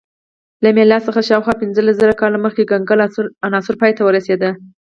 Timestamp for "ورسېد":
4.05-4.41